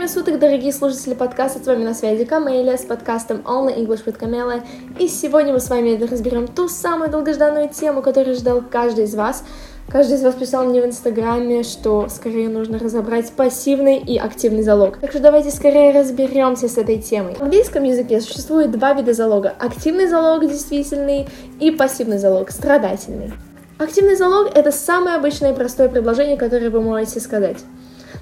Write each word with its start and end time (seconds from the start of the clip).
время 0.00 0.14
суток, 0.14 0.38
дорогие 0.38 0.72
слушатели 0.72 1.12
подкаста, 1.12 1.62
с 1.62 1.66
вами 1.66 1.84
на 1.84 1.92
связи 1.92 2.24
Камеля 2.24 2.78
с 2.78 2.86
подкастом 2.86 3.42
Only 3.44 3.76
English 3.76 4.06
with 4.06 4.16
Камела. 4.16 4.62
И 4.98 5.08
сегодня 5.08 5.52
мы 5.52 5.60
с 5.60 5.68
вами 5.68 6.02
разберем 6.02 6.48
ту 6.48 6.70
самую 6.70 7.10
долгожданную 7.10 7.68
тему, 7.68 8.00
которую 8.00 8.34
ждал 8.34 8.62
каждый 8.62 9.04
из 9.04 9.14
вас. 9.14 9.44
Каждый 9.90 10.16
из 10.16 10.22
вас 10.22 10.34
писал 10.36 10.64
мне 10.64 10.80
в 10.80 10.86
Инстаграме, 10.86 11.64
что 11.64 12.08
скорее 12.08 12.48
нужно 12.48 12.78
разобрать 12.78 13.30
пассивный 13.32 13.98
и 13.98 14.16
активный 14.16 14.62
залог. 14.62 14.96
Так 14.96 15.10
что 15.10 15.20
давайте 15.20 15.50
скорее 15.50 15.92
разберемся 15.92 16.70
с 16.70 16.78
этой 16.78 16.96
темой. 16.96 17.34
В 17.34 17.42
английском 17.42 17.84
языке 17.84 18.22
существует 18.22 18.70
два 18.70 18.94
вида 18.94 19.12
залога. 19.12 19.52
Активный 19.58 20.08
залог 20.08 20.48
действительный 20.48 21.28
и 21.60 21.70
пассивный 21.72 22.16
залог 22.16 22.52
страдательный. 22.52 23.34
Активный 23.76 24.16
залог– 24.16 24.50
это 24.54 24.72
самое 24.72 25.16
обычное 25.16 25.52
и 25.52 25.54
простое 25.54 25.90
предложение, 25.90 26.38
которое 26.38 26.70
вы 26.70 26.80
можете 26.80 27.20
сказать. 27.20 27.58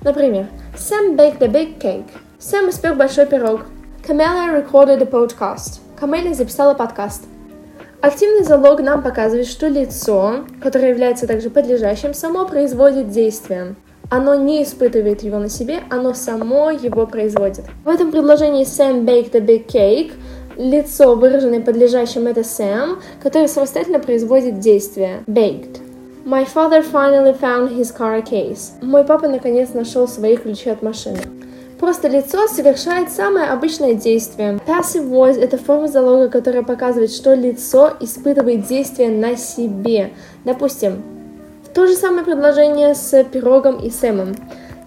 Например, 0.03 0.47
Sam 0.77 1.17
baked 1.17 1.43
a 1.43 1.49
big 1.49 1.79
cake. 1.79 2.07
Сэм 2.39 2.71
испек 2.71 2.97
большой 2.97 3.27
пирог. 3.27 3.63
Camilla 4.07 4.53
recorded 4.55 5.03
a 5.03 5.07
podcast. 5.07 5.81
Камелия 5.99 6.35
записала 6.35 6.75
подкаст. 6.75 7.25
Активный 8.01 8.45
залог 8.45 8.81
нам 8.81 9.03
показывает, 9.03 9.49
что 9.49 9.67
лицо, 9.67 10.45
которое 10.63 10.91
является 10.91 11.27
также 11.27 11.51
подлежащим, 11.51 12.15
само 12.15 12.47
производит 12.47 13.11
действие. 13.11 13.75
Оно 14.09 14.37
не 14.37 14.63
испытывает 14.63 15.23
его 15.23 15.39
на 15.39 15.49
себе, 15.49 15.81
оно 15.91 16.15
само 16.15 16.71
его 16.71 17.07
производит. 17.07 17.65
В 17.85 17.89
этом 17.89 18.13
предложении 18.13 18.65
Sam 18.65 19.05
baked 19.05 19.37
a 19.37 19.41
big 19.41 19.67
cake 19.67 20.13
лицо, 20.59 21.15
выраженное 21.15 21.61
подлежащим, 21.61 22.27
это 22.27 22.41
Sam, 22.41 22.99
который 23.23 23.49
самостоятельно 23.49 24.01
производит 24.01 24.59
действие. 24.59 25.23
Baked. 25.27 25.88
My 26.29 26.45
father 26.45 26.83
finally 26.83 27.33
found 27.33 27.71
his 27.71 27.91
car 27.91 28.21
case. 28.21 28.73
Мой 28.83 29.03
папа 29.03 29.29
наконец 29.29 29.73
нашел 29.73 30.07
свои 30.07 30.37
ключи 30.37 30.69
от 30.69 30.83
машины. 30.83 31.21
Просто 31.81 32.07
лицо 32.07 32.47
совершает 32.49 33.11
самое 33.11 33.47
обычное 33.47 33.95
действие. 33.95 34.61
Passive 34.67 35.09
voice– 35.09 35.41
это 35.41 35.57
форма 35.57 35.89
залога, 35.89 36.29
которая 36.29 36.63
показывает, 36.63 37.13
что 37.13 37.33
лицо 37.33 37.95
испытывает 38.01 38.67
действие 38.67 39.09
на 39.09 39.37
себе. 39.39 40.11
Допустим, 40.45 41.03
то 41.73 41.87
же 41.87 41.95
самое 41.95 42.27
предложение 42.27 42.95
с 42.95 43.25
пирогом 43.25 43.79
и 43.79 43.89
Сэмом. 43.89 44.37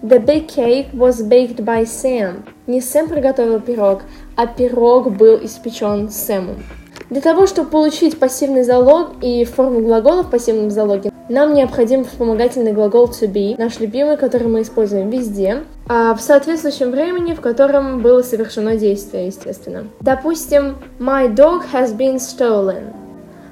The 0.00 0.24
big 0.24 0.46
cake 0.46 0.92
was 0.92 1.28
baked 1.28 1.56
by 1.56 1.82
Sam. 1.82 2.44
Не 2.68 2.80
Сэм 2.80 3.08
приготовил 3.08 3.58
пирог, 3.58 4.02
а 4.36 4.46
пирог 4.46 5.10
был 5.10 5.44
испечен 5.44 6.08
Сэмом. 6.08 6.62
Для 7.10 7.20
того, 7.20 7.48
чтобы 7.48 7.68
получить 7.68 8.20
пассивный 8.20 8.62
залог 8.62 9.14
и 9.20 9.44
форму 9.44 9.80
глагола 9.80 10.22
в 10.22 10.30
пассивном 10.30 10.70
залоге, 10.70 11.11
нам 11.28 11.54
необходим 11.54 12.04
вспомогательный 12.04 12.72
глагол 12.72 13.06
to 13.06 13.26
be, 13.26 13.54
наш 13.56 13.78
любимый, 13.78 14.16
который 14.16 14.48
мы 14.48 14.62
используем 14.62 15.08
везде, 15.08 15.62
а 15.88 16.14
в 16.14 16.20
соответствующем 16.20 16.90
времени, 16.90 17.34
в 17.34 17.40
котором 17.40 18.02
было 18.02 18.22
совершено 18.22 18.76
действие, 18.76 19.26
естественно. 19.26 19.86
Допустим, 20.00 20.78
my 20.98 21.32
dog 21.32 21.62
has 21.72 21.96
been 21.96 22.16
stolen. 22.16 22.92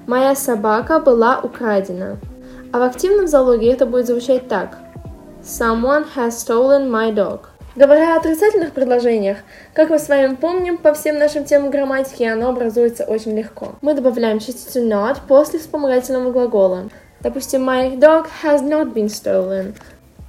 Моя 0.07 0.35
собака 0.35 0.99
была 0.99 1.39
украдена. 1.41 2.17
А 2.73 2.79
в 2.79 2.83
активном 2.83 3.29
залоге 3.29 3.73
это 3.73 3.87
будет 3.87 4.07
звучать 4.07 4.49
так. 4.49 4.79
Someone 5.43 6.07
has 6.17 6.31
stolen 6.31 6.91
my 6.91 7.15
dog. 7.15 7.41
Говоря 7.77 8.15
о 8.15 8.19
отрицательных 8.19 8.73
предложениях, 8.73 9.39
как 9.75 9.91
мы 9.91 9.99
с 10.01 10.09
вами 10.09 10.35
помним, 10.35 10.77
по 10.77 10.93
всем 10.93 11.19
нашим 11.19 11.45
темам 11.45 11.71
грамматики 11.71 12.25
оно 12.25 12.49
образуется 12.49 13.05
очень 13.05 13.37
легко. 13.37 13.75
Мы 13.81 13.95
добавляем 13.95 14.41
частицу 14.41 14.81
not 14.81 15.19
после 15.29 15.61
вспомогательного 15.61 16.33
глагола. 16.33 16.91
Допустим, 17.23 17.69
my 17.69 17.99
dog 17.99 18.29
has 18.43 18.63
not 18.63 18.95
been 18.95 19.09
stolen. 19.09 19.75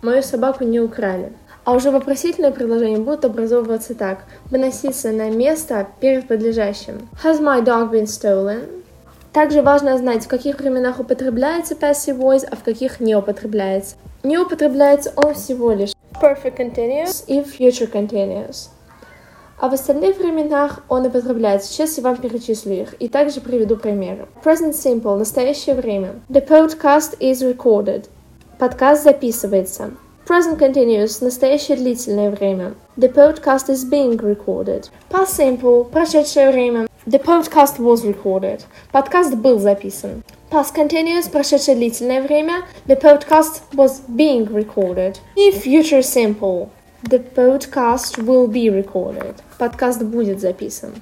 Мою 0.01 0.21
собаку 0.23 0.63
не 0.63 0.79
украли. 0.79 1.31
А 1.63 1.73
уже 1.73 1.91
вопросительные 1.91 2.51
предложения 2.51 2.97
будут 2.97 3.23
образовываться 3.23 3.93
так. 3.93 4.25
Выноситься 4.49 5.11
на 5.11 5.29
место 5.29 5.87
перед 5.99 6.27
подлежащим. 6.27 7.07
Has 7.23 7.39
my 7.39 7.63
dog 7.63 7.91
been 7.91 8.07
stolen? 8.07 8.83
Также 9.31 9.61
важно 9.61 9.97
знать, 9.97 10.25
в 10.25 10.27
каких 10.27 10.59
временах 10.59 10.99
употребляется 10.99 11.75
passive 11.75 12.17
voice, 12.17 12.45
а 12.49 12.55
в 12.57 12.63
каких 12.63 12.99
не 12.99 13.15
употребляется. 13.15 13.95
Не 14.23 14.37
употребляется 14.37 15.13
он 15.15 15.33
всего 15.33 15.71
лишь 15.71 15.93
perfect 16.21 16.57
continuous 16.57 17.23
и 17.27 17.39
future 17.39 17.89
continuous. 17.89 18.69
А 19.61 19.69
в 19.69 19.75
остальных 19.75 20.17
временах 20.17 20.81
он 20.89 21.05
употребляется. 21.05 21.71
Сейчас 21.71 21.95
я 21.97 22.03
вам 22.03 22.17
перечислю 22.17 22.81
их 22.81 22.95
и 22.99 23.07
также 23.07 23.41
приведу 23.41 23.77
примеры. 23.77 24.27
Present 24.43 24.71
simple– 24.71 25.15
настоящее 25.19 25.75
время. 25.75 26.15
The 26.29 26.43
podcast 26.43 27.15
is 27.19 27.43
recorded. 27.43 28.09
Подкаст 28.57 29.03
записывается. 29.03 29.91
Present 30.27 30.57
continuous– 30.57 31.19
настоящее 31.21 31.77
длительное 31.77 32.31
время. 32.31 32.73
The 32.97 33.13
podcast 33.13 33.69
is 33.69 33.87
being 33.87 34.17
recorded. 34.17 34.89
Past 35.11 35.37
simple– 35.37 35.83
прошедшее 35.91 36.49
время. 36.51 36.87
The 37.05 37.23
podcast 37.23 37.77
was 37.77 38.03
recorded. 38.03 38.61
Подкаст 38.91 39.35
был 39.35 39.59
записан. 39.59 40.23
Past 40.49 40.73
continuous– 40.75 41.29
прошедшее 41.31 41.77
длительное 41.77 42.23
время. 42.23 42.63
The 42.87 42.99
podcast 42.99 43.61
was 43.73 44.01
being 44.07 44.51
recorded. 44.51 45.17
И 45.35 45.51
future 45.51 46.01
simple– 46.01 46.69
The 47.03 47.17
podcast 47.17 48.19
will 48.19 48.47
be 48.47 48.69
recorded. 48.69 49.35
Подкаст 49.57 50.03
будет 50.03 50.39
записан. 50.39 50.93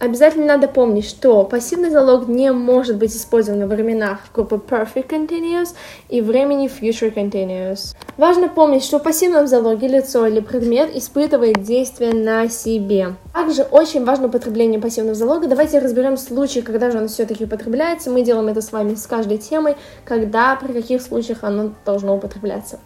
Обязательно 0.00 0.46
надо 0.46 0.66
помнить, 0.66 1.08
что 1.08 1.44
пассивный 1.44 1.90
залог 1.90 2.26
не 2.26 2.50
может 2.50 2.96
быть 2.96 3.14
использован 3.14 3.64
в 3.64 3.68
временах 3.68 4.18
группы 4.34 4.56
Perfect 4.56 5.08
Continuous 5.08 5.68
и 6.08 6.20
времени 6.20 6.68
Future 6.68 7.14
Continuous. 7.14 7.94
Важно 8.16 8.48
помнить, 8.48 8.82
что 8.82 8.98
в 8.98 9.04
пассивном 9.04 9.46
залоге 9.46 9.86
лицо 9.86 10.26
или 10.26 10.40
предмет 10.40 10.94
испытывает 10.94 11.62
действие 11.62 12.12
на 12.12 12.48
себе. 12.48 13.14
Также 13.32 13.62
очень 13.62 14.04
важно 14.04 14.26
употребление 14.26 14.80
пассивного 14.80 15.14
залога. 15.14 15.46
Давайте 15.46 15.78
разберем 15.78 16.16
случаи, 16.16 16.60
когда 16.60 16.90
же 16.90 16.98
он 16.98 17.06
все-таки 17.06 17.44
употребляется. 17.44 18.10
Мы 18.10 18.22
делаем 18.22 18.48
это 18.48 18.60
с 18.60 18.72
вами 18.72 18.96
с 18.96 19.06
каждой 19.06 19.38
темой, 19.38 19.76
когда, 20.04 20.56
при 20.56 20.72
каких 20.72 21.00
случаях 21.00 21.44
оно 21.44 21.72
должно 21.86 22.16
употребляться. 22.16 22.80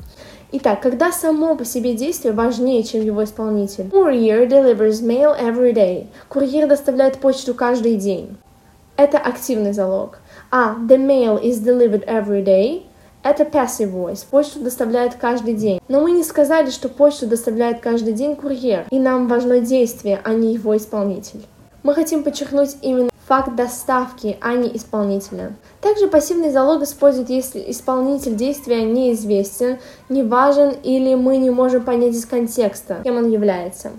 Итак, 0.50 0.80
когда 0.80 1.12
само 1.12 1.56
по 1.56 1.66
себе 1.66 1.92
действие 1.92 2.32
важнее, 2.32 2.82
чем 2.82 3.02
его 3.02 3.22
исполнитель? 3.22 3.84
Courier 3.84 4.48
delivers 4.48 5.02
mail 5.02 5.38
every 5.38 5.74
day. 5.74 6.06
Курьер 6.28 6.66
доставляет 6.66 7.18
почту 7.18 7.52
каждый 7.52 7.96
день. 7.96 8.38
Это 8.96 9.18
активный 9.18 9.74
залог. 9.74 10.20
А 10.50 10.76
the 10.88 10.96
mail 10.96 11.38
is 11.42 11.62
delivered 11.62 12.06
every 12.06 12.42
day. 12.42 12.84
Это 13.22 13.42
passive 13.42 13.92
voice. 13.92 14.24
Почту 14.30 14.60
доставляет 14.60 15.16
каждый 15.16 15.52
день. 15.52 15.80
Но 15.86 16.00
мы 16.00 16.12
не 16.12 16.24
сказали, 16.24 16.70
что 16.70 16.88
почту 16.88 17.26
доставляет 17.26 17.80
каждый 17.80 18.14
день 18.14 18.34
курьер. 18.34 18.86
И 18.90 18.98
нам 18.98 19.28
важно 19.28 19.60
действие, 19.60 20.18
а 20.24 20.32
не 20.32 20.54
его 20.54 20.74
исполнитель. 20.74 21.44
Мы 21.82 21.94
хотим 21.94 22.24
подчеркнуть 22.24 22.76
именно 22.80 23.07
факт 23.28 23.54
доставки, 23.54 24.38
а 24.40 24.54
не 24.54 24.74
исполнителя. 24.74 25.52
Также 25.82 26.08
пассивный 26.08 26.50
залог 26.50 26.82
используют, 26.82 27.28
если 27.28 27.62
исполнитель 27.70 28.34
действия 28.34 28.82
неизвестен, 28.84 29.78
не 30.08 30.22
важен 30.22 30.74
или 30.82 31.14
мы 31.14 31.36
не 31.36 31.50
можем 31.50 31.84
понять 31.84 32.14
из 32.14 32.24
контекста, 32.24 33.02
кем 33.04 33.18
он 33.18 33.30
является. 33.30 33.90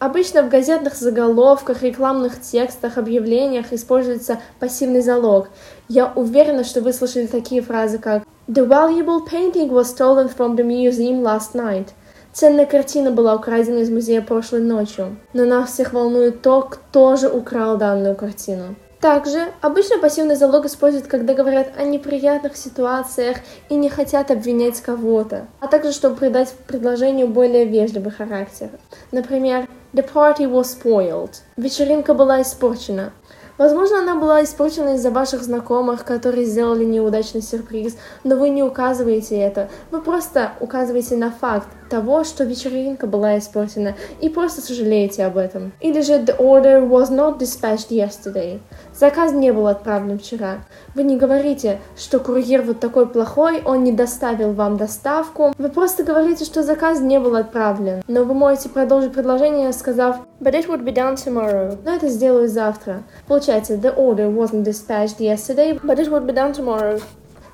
Обычно 0.00 0.42
в 0.42 0.48
газетных 0.48 0.96
заголовках, 0.96 1.84
рекламных 1.84 2.40
текстах, 2.40 2.98
объявлениях 2.98 3.72
используется 3.72 4.40
пассивный 4.58 5.00
залог. 5.00 5.48
Я 5.88 6.12
уверена, 6.16 6.64
что 6.64 6.80
вы 6.80 6.92
слышали 6.92 7.26
такие 7.26 7.62
фразы, 7.62 7.98
как 7.98 8.24
«The 8.48 8.66
valuable 8.66 9.20
painting 9.30 9.70
was 9.70 9.84
stolen 9.84 10.28
from 10.28 10.56
the 10.56 10.64
museum 10.64 11.22
last 11.22 11.54
night». 11.54 11.90
Ценная 12.32 12.66
картина 12.66 13.10
была 13.10 13.34
украдена 13.34 13.78
из 13.78 13.90
музея 13.90 14.22
прошлой 14.22 14.60
ночью. 14.60 15.16
Но 15.34 15.44
нас 15.44 15.72
всех 15.72 15.92
волнует 15.92 16.40
то, 16.40 16.62
кто 16.62 17.16
же 17.16 17.28
украл 17.28 17.76
данную 17.76 18.16
картину. 18.16 18.74
Также 19.00 19.48
обычно 19.60 19.98
пассивный 19.98 20.36
залог 20.36 20.64
используют, 20.64 21.08
когда 21.08 21.34
говорят 21.34 21.72
о 21.76 21.82
неприятных 21.82 22.56
ситуациях 22.56 23.38
и 23.68 23.74
не 23.74 23.88
хотят 23.90 24.30
обвинять 24.30 24.80
кого-то, 24.80 25.46
а 25.58 25.66
также 25.66 25.92
чтобы 25.92 26.16
придать 26.16 26.54
предложению 26.68 27.26
более 27.26 27.64
вежливый 27.64 28.12
характер. 28.12 28.70
Например, 29.10 29.66
The 29.92 30.08
party 30.10 30.50
was 30.50 30.74
spoiled. 30.80 31.42
Вечеринка 31.58 32.14
была 32.14 32.40
испорчена. 32.40 33.12
Возможно, 33.58 33.98
она 33.98 34.14
была 34.14 34.42
испорчена 34.42 34.94
из-за 34.94 35.10
ваших 35.10 35.42
знакомых, 35.42 36.04
которые 36.06 36.46
сделали 36.46 36.84
неудачный 36.84 37.42
сюрприз, 37.42 37.96
но 38.24 38.36
вы 38.36 38.48
не 38.48 38.62
указываете 38.62 39.36
это. 39.36 39.68
Вы 39.90 40.00
просто 40.00 40.52
указываете 40.60 41.16
на 41.16 41.30
факт 41.30 41.68
того, 41.92 42.24
что 42.24 42.44
вечеринка 42.44 43.06
была 43.06 43.36
испорчена, 43.36 43.94
и 44.22 44.30
просто 44.30 44.62
сожалеете 44.62 45.26
об 45.26 45.36
этом. 45.36 45.72
Или 45.80 46.00
же 46.00 46.14
the 46.14 46.34
order 46.38 46.80
was 46.88 47.10
not 47.10 47.38
dispatched 47.38 47.90
yesterday. 47.90 48.60
Заказ 48.94 49.32
не 49.32 49.52
был 49.52 49.66
отправлен 49.66 50.18
вчера. 50.18 50.64
Вы 50.94 51.02
не 51.02 51.18
говорите, 51.18 51.80
что 51.94 52.18
курьер 52.18 52.62
вот 52.62 52.80
такой 52.80 53.06
плохой, 53.06 53.60
он 53.62 53.84
не 53.84 53.92
доставил 53.92 54.54
вам 54.54 54.78
доставку. 54.78 55.52
Вы 55.58 55.68
просто 55.68 56.02
говорите, 56.02 56.46
что 56.46 56.62
заказ 56.62 57.00
не 57.00 57.20
был 57.20 57.36
отправлен. 57.36 58.02
Но 58.08 58.24
вы 58.24 58.32
можете 58.32 58.70
продолжить 58.70 59.12
предложение, 59.12 59.70
сказав 59.74 60.16
But 60.40 60.54
it 60.54 60.66
would 60.68 60.82
be 60.82 60.94
done 60.94 61.16
tomorrow. 61.16 61.78
Но 61.84 61.94
это 61.94 62.08
сделаю 62.08 62.48
завтра. 62.48 63.02
Получается, 63.28 63.74
the 63.74 63.94
order 63.94 64.34
wasn't 64.34 64.64
dispatched 64.64 65.20
yesterday, 65.20 65.78
but 65.82 65.98
it 65.98 66.08
would 66.08 66.24
be 66.24 66.32
done 66.32 66.54
tomorrow. 66.54 66.98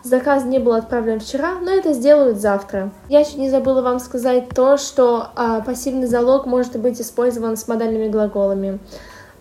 Заказ 0.03 0.45
не 0.45 0.59
был 0.59 0.73
отправлен 0.75 1.21
вчера, 1.21 1.55
но 1.61 1.71
это 1.71 1.93
сделают 1.93 2.39
завтра. 2.39 2.91
Я 3.09 3.21
еще 3.21 3.39
не 3.39 3.51
забыла 3.51 3.83
вам 3.83 3.99
сказать 3.99 4.49
то, 4.51 4.77
что 4.77 5.29
а, 5.37 5.61
пассивный 5.61 6.07
залог 6.07 6.47
может 6.47 6.79
быть 6.79 7.01
использован 7.01 7.57
с 7.57 7.69
модальными 7.69 8.09
глаголами 8.09 8.79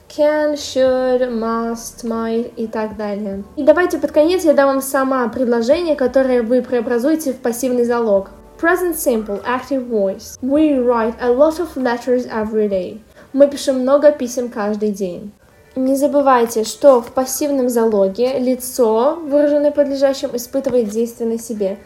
can, 0.10 0.54
should, 0.56 1.22
must, 1.30 2.04
might 2.04 2.54
и 2.56 2.68
так 2.68 2.98
далее. 2.98 3.44
И 3.56 3.64
давайте 3.64 3.98
под 3.98 4.12
конец 4.12 4.44
я 4.44 4.54
дам 4.54 4.68
вам 4.68 4.82
сама 4.82 5.28
предложение, 5.30 5.96
которое 5.96 6.42
вы 6.42 6.62
преобразуете 6.62 7.34
в 7.34 7.38
пассивный 7.38 7.86
залог. 7.86 8.32
Present 8.60 8.96
simple, 8.96 9.44
active 9.46 9.88
voice. 9.88 10.38
We 10.42 10.80
write 10.80 11.16
a 11.22 11.30
lot 11.30 11.60
of 11.60 11.76
letters 11.76 12.28
every 12.28 12.68
day. 12.68 13.02
Мы 13.34 13.48
пишем 13.48 13.82
много 13.82 14.12
писем 14.12 14.50
каждый 14.50 14.92
день. 14.92 15.32
Не 15.78 15.96
забывайте, 15.96 16.64
что 16.64 17.04
в 17.04 17.14
пассивном 17.14 17.70
залоге 17.70 18.40
лицо, 18.40 19.14
выраженное 19.14 19.70
подлежащим, 19.70 20.36
испытывает 20.36 20.90
действие 20.90 21.30
на 21.30 21.38
себе. 21.38 21.78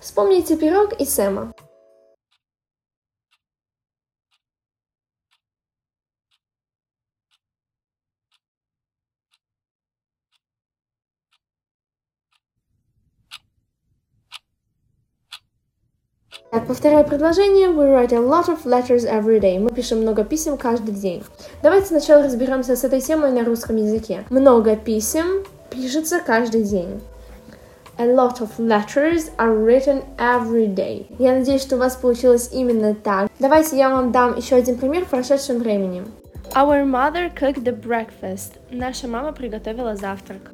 Вспомните 0.00 0.56
пирог 0.56 0.94
и 0.98 1.04
Сэма. 1.04 1.52
Так, 16.54 16.68
повторяю 16.68 17.04
предложение. 17.04 17.66
We 17.66 17.92
write 17.92 18.12
a 18.12 18.20
lot 18.20 18.46
of 18.46 18.64
letters 18.64 19.04
every 19.04 19.40
day. 19.40 19.58
Мы 19.58 19.72
пишем 19.72 20.02
много 20.02 20.22
писем 20.22 20.56
каждый 20.56 20.94
день. 20.94 21.24
Давайте 21.64 21.88
сначала 21.88 22.22
разберемся 22.22 22.76
с 22.76 22.84
этой 22.84 23.00
темой 23.00 23.32
на 23.32 23.44
русском 23.44 23.74
языке. 23.74 24.24
Много 24.30 24.76
писем 24.76 25.42
пишется 25.68 26.20
каждый 26.24 26.62
день. 26.62 27.00
A 27.98 28.06
lot 28.06 28.38
of 28.38 28.50
letters 28.58 29.32
are 29.36 29.66
written 29.66 30.04
every 30.16 30.72
day. 30.72 31.06
Я 31.18 31.32
надеюсь, 31.32 31.62
что 31.62 31.74
у 31.74 31.80
вас 31.80 31.96
получилось 31.96 32.50
именно 32.52 32.94
так. 32.94 33.28
Давайте 33.40 33.76
я 33.76 33.90
вам 33.90 34.12
дам 34.12 34.36
еще 34.36 34.54
один 34.54 34.78
пример 34.78 35.06
в 35.06 35.08
прошедшем 35.08 35.58
времени. 35.58 36.04
Our 36.54 36.84
mother 36.84 37.32
cooked 37.34 37.64
the 37.64 37.76
breakfast. 37.76 38.52
Наша 38.70 39.08
мама 39.08 39.32
приготовила 39.32 39.96
завтрак. 39.96 40.53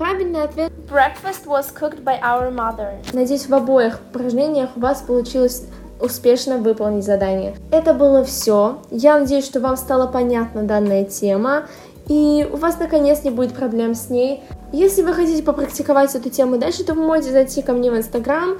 Правильный 0.00 0.44
ответ 0.44 0.72
Breakfast 0.90 1.44
was 1.44 1.66
cooked 1.78 2.02
by 2.02 2.18
our 2.22 2.50
mother. 2.50 2.94
Надеюсь, 3.12 3.46
в 3.46 3.54
обоих 3.54 4.00
упражнениях 4.08 4.70
у 4.74 4.80
вас 4.80 5.02
получилось 5.02 5.64
успешно 6.00 6.56
выполнить 6.56 7.04
задание. 7.04 7.54
Это 7.70 7.92
было 7.92 8.24
все. 8.24 8.78
Я 8.90 9.18
надеюсь, 9.18 9.44
что 9.44 9.60
вам 9.60 9.76
стала 9.76 10.06
понятна 10.06 10.62
данная 10.62 11.04
тема, 11.04 11.64
и 12.08 12.48
у 12.50 12.56
вас 12.56 12.78
наконец 12.78 13.24
не 13.24 13.30
будет 13.30 13.52
проблем 13.52 13.94
с 13.94 14.08
ней. 14.08 14.42
Если 14.72 15.02
вы 15.02 15.12
хотите 15.12 15.42
попрактиковать 15.42 16.14
эту 16.14 16.30
тему 16.30 16.56
дальше, 16.56 16.82
то 16.82 16.94
вы 16.94 17.02
можете 17.02 17.32
зайти 17.32 17.60
ко 17.60 17.74
мне 17.74 17.90
в 17.90 17.96
Инстаграм 17.98 18.56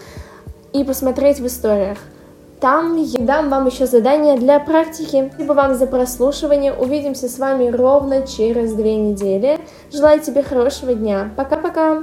и 0.74 0.84
посмотреть 0.84 1.40
в 1.40 1.46
историях. 1.46 1.96
Там 2.60 2.96
я 2.96 3.20
дам 3.20 3.48
вам 3.48 3.66
еще 3.66 3.86
задание 3.86 4.36
для 4.36 4.60
практики. 4.60 5.30
Спасибо 5.32 5.54
вам 5.54 5.74
за 5.74 5.86
прослушивание. 5.86 6.74
Увидимся 6.74 7.28
с 7.28 7.38
вами 7.38 7.68
ровно 7.68 8.26
через 8.26 8.74
две 8.74 8.96
недели. 8.96 9.58
Желаю 9.90 10.20
тебе 10.20 10.42
хорошего 10.42 10.92
дня. 10.94 11.30
Пока-пока. 11.36 12.02